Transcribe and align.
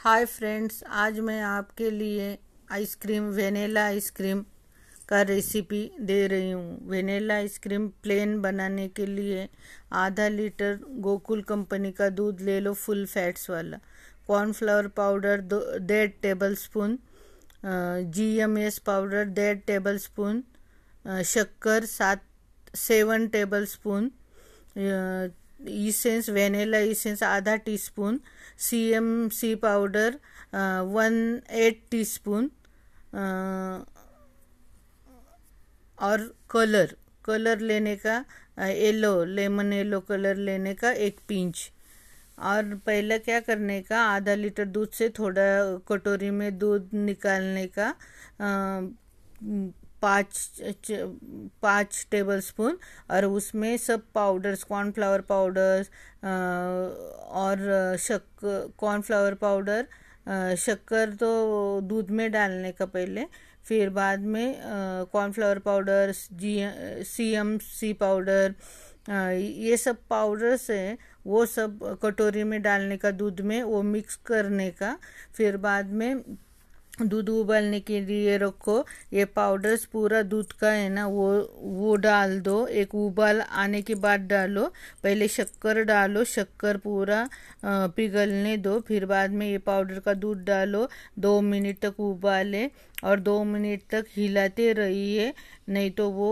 Hi 0.00 0.24
friends, 0.24 0.82
आज 0.84 1.18
मैं 1.20 1.40
आपके 1.42 1.90
लिए 1.90 2.28
ice cream, 2.72 3.24
vanilla 3.30 3.84
ice cream 3.86 4.40
का 5.08 5.20
रेसिपी 5.22 5.80
दे 6.00 6.26
रही 6.26 6.50
हूँ। 6.50 6.88
वेनेला 6.90 7.34
आइसक्रीम 7.34 7.88
प्लेन 8.02 8.40
बनाने 8.42 8.86
के 8.88 9.06
लिए 9.06 9.48
आधा 10.02 10.28
लीटर 10.28 10.78
गोकुल 11.00 11.42
कंपनी 11.42 11.90
का 11.92 12.08
दूध 12.10 12.40
ले 12.40 12.58
लो, 12.60 12.72
फुल 12.74 13.04
फैट्स 13.06 13.50
वाला। 13.50 13.78
कॉर्नफ्लावर 14.26 14.88
पाउडर 14.96 15.40
दो, 15.42 15.60
डेढ़ 15.78 16.10
tablespoon 16.54 16.98
G 18.14 18.34
M 18.38 18.58
S 18.58 18.78
powder 18.86 19.24
डेढ़ 19.36 19.58
टेबल 19.66 19.98
स्पून 19.98 20.42
शक्कर 21.26 21.84
सात, 21.86 22.24
seven 22.76 23.26
tablespoon 23.66 24.10
essence 25.68 26.28
vanilla 26.30 26.78
essence 26.78 27.22
आधा 27.22 27.54
teaspoon 27.64 28.18
C 28.58 28.80
M 28.92 29.28
C 29.32 29.54
powder 29.62 30.16
one 30.92 31.38
eight 31.50 31.82
teaspoon 31.90 32.48
और 35.98 36.20
कलर 36.50 36.94
कलर 37.24 37.58
लेने 37.60 37.96
का 37.96 38.22
येलो 38.68 39.24
लेमन 39.24 39.72
येलो 39.72 40.00
कलर 40.00 40.36
लेने 40.36 40.74
का 40.74 40.90
एक 40.92 41.18
पिंच 41.28 41.70
और 42.38 42.74
पहले 42.86 43.18
क्या 43.18 43.40
करने 43.40 43.80
का, 43.82 44.00
आधा 44.00 44.34
लीटर 44.34 44.64
दूध 44.64 44.90
से 44.98 45.08
थोड़ा 45.18 45.42
कटोरी 45.88 46.30
में 46.30 46.58
दूध 46.58 46.88
निकालने 46.94 47.66
का 47.78 47.92
पाँच 50.02 50.60
पाँच 51.62 52.06
टेबल 52.10 52.40
स्पून 52.40 52.78
और 53.10 53.24
उसमें 53.26 53.76
सब 53.78 54.02
पाउडर्स 54.14 54.62
कॉर्नफ्लावर 54.64 55.20
पाउडर्स 55.28 55.90
और 56.24 57.96
शक 58.00 58.22
कॉर्नफ्लावर 58.78 59.34
पाउडर 59.42 59.86
शक्कर 60.58 61.12
तो 61.20 61.80
दूध 61.82 62.10
में 62.10 62.30
डालने 62.32 62.72
का 62.72 62.86
पहले, 62.86 63.24
फिर 63.64 63.90
बाद 63.90 64.20
में 64.20 64.56
cornflour 65.12 65.58
powder 65.58 66.12
G 66.32 66.58
C 67.06 67.30
M 67.34 67.56
C 67.58 67.92
powder 67.92 68.54
ये 69.10 69.76
सब 69.76 69.96
पाउडर्स 70.10 70.70
हैं, 70.70 70.96
वो 71.26 71.44
सब 71.46 71.98
कटोरी 72.02 72.42
में 72.44 72.60
डालने 72.62 72.96
का, 72.96 73.10
दूध 73.10 73.40
में, 73.40 73.62
वो 73.62 73.82
मिक्स 73.82 74.16
करने 74.26 74.70
का, 74.72 74.96
फिर 75.34 75.56
बाद 75.56 75.90
में 75.92 76.22
दूध 77.02 77.28
उबलने 77.28 77.78
के 77.80 78.00
लिए 78.00 78.36
रखो। 78.38 78.84
ये 79.12 79.24
पाउडर्स 79.24 79.84
पूरा 79.84 80.22
दूध 80.22 80.52
का 80.52 80.70
है 80.70 80.88
ना, 80.88 81.06
वो 81.06 81.28
वो 81.62 81.94
डाल 81.96 82.38
दो। 82.40 82.66
एक 82.66 82.94
उबाल 82.94 83.40
आने 83.40 83.80
के 83.82 83.94
बाद 83.96 84.26
डालो। 84.28 84.66
पहले 85.02 85.28
शक्कर 85.28 85.82
डालो, 85.84 86.24
शक्कर 86.24 86.76
पूरा 86.76 87.28
पिघलने 87.64 88.56
दो। 88.56 88.78
फिर 88.80 89.06
बाद 89.06 89.30
में 89.30 89.46
ये 89.50 89.58
पाउडर 89.58 89.98
का 89.98 90.14
दूध 90.14 90.44
डालो। 90.44 90.88
दो 91.18 91.40
मिनट 91.40 91.78
तक 91.84 92.00
उबाले। 92.00 92.64
और 93.04 93.20
दो 93.20 93.42
मिनट 93.44 93.80
तक 93.90 94.06
हिलाते 94.16 94.72
रहिए, 94.72 95.32
नहीं 95.68 95.90
तो 95.92 96.08
वो 96.10 96.28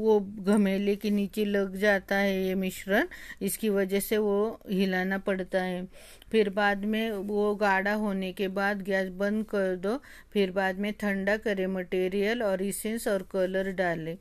वो 0.00 0.18
घमेले 0.46 0.94
के 0.96 1.10
नीचे 1.10 1.44
लग 1.44 1.76
जाता 1.76 2.16
है 2.16 2.46
ये 2.46 2.54
मिश्रण, 2.56 3.06
इसकी 3.42 3.68
वजह 3.70 4.00
से 4.00 4.18
वो 4.18 4.60
हिलाना 4.70 5.18
पड़ता 5.20 5.62
है। 5.62 5.86
फिर 6.32 6.50
बाद 6.50 6.84
में 6.84 7.10
वो 7.10 7.54
गाढ़ा 7.56 7.92
होने 7.94 8.32
के 8.32 8.48
बाद 8.50 8.82
गैस 8.82 9.08
बंद 9.14 9.44
कर 9.46 9.74
दो, 9.76 9.96
फिर 10.32 10.50
बाद 10.52 10.78
में 10.78 10.92
ठंडा 11.00 11.36
करें 11.38 11.66
मटेरियल 11.68 12.42
और 12.42 12.62
इसेंस 12.62 13.08
और 13.08 13.22
कलर 13.32 13.70
डालें। 13.72 14.16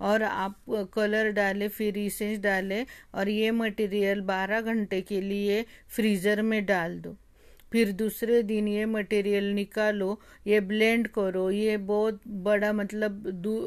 और 0.00 0.22
आप 0.22 0.56
कलर 0.94 1.30
डालें, 1.32 1.68
फिर 1.68 1.98
इसेंस 1.98 2.38
डालें 2.40 2.84
और 3.14 3.28
ये 3.28 3.50
मटेरियल 3.52 4.20
12 4.22 4.60
घंटे 4.62 5.00
के 5.02 5.20
लिए 5.20 5.64
फ्रीज़र 5.88 6.42
में 6.42 6.64
डाल 6.66 6.98
दो। 7.00 7.16
फिर 7.72 7.92
दूसरे 7.92 8.42
दिन 8.42 8.68
ये 8.68 8.84
मटेरियल 8.86 9.52
निकालो 9.54 10.18
ये 10.46 10.60
ब्लेंड 10.62 11.08
करो 11.08 11.50
ये 11.50 11.76
बहुत 11.76 12.20
बड़ा 12.26 12.72
मतलब 12.72 13.22
दु, 13.26 13.58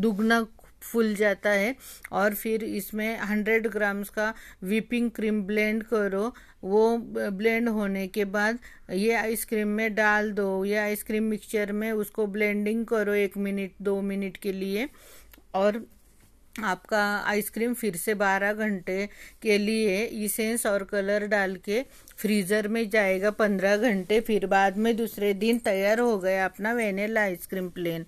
दुगना 0.00 0.46
फूल 0.82 1.14
जाता 1.14 1.50
है 1.50 1.74
और 2.12 2.34
फिर 2.34 2.64
इसमें 2.64 3.18
हंड्रेड 3.20 3.66
ग्राम्स 3.70 4.08
का 4.10 4.32
विपिंग 4.64 5.10
क्रीम 5.10 5.42
ब्लेंड 5.46 5.82
करो। 5.82 6.32
वो 6.64 6.96
ब्लेंड 6.98 7.68
होने 7.68 8.06
के 8.08 8.24
बाद 8.26 8.58
ये 8.92 9.14
आइसक्रीम 9.14 9.68
में 9.68 9.94
डाल 9.94 10.30
दो 10.32 10.64
ये 10.64 10.76
आइसक्रीम 10.78 11.24
मिक्सचर 11.24 11.72
में 11.72 11.90
उसको 11.92 12.26
ब्लेंडिंग 12.26 12.84
करो 12.86 13.14
एक 13.14 13.36
मिनट 13.36 13.72
दो 13.82 14.00
मिनट 14.02 14.36
के 14.36 14.52
लिए 14.52 14.88
और 15.54 15.84
आपका 16.54 17.02
आइसक्रीम 17.26 17.74
फिर 17.74 17.96
से 17.96 18.14
12 18.14 18.52
घंटे 18.54 19.06
के 19.42 19.56
लिए 19.58 20.04
इसेंस 20.24 20.66
और 20.66 20.84
कलर 20.84 21.26
डाल 21.26 21.54
के 21.64 21.80
फ्रीज़र 22.18 22.68
में 22.68 22.88
जाएगा 22.90 23.30
15 23.32 23.76
घंटे, 23.78 24.20
फिर 24.20 24.46
बाद 24.46 24.76
में 24.76 24.94
दूसरे 24.96 25.32
दिन 25.34 25.58
तैयार 25.60 26.00
हो 26.00 26.18
गया 26.18 26.44
अपना 26.44 26.72
वेनेला 26.72 27.20
आइसक्रीम 27.20 27.68
प्लेन 27.70 28.06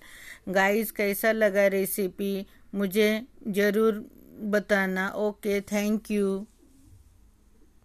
गाइस 0.49 0.91
कैसा 0.91 1.31
लगा 1.31 1.67
रेसिपी 1.67 2.45
मुझे 2.75 3.09
ज़रूर 3.49 4.03
बताना। 4.51 5.09
Okay 5.09 5.59
thank 5.63 6.11
you 6.11 6.45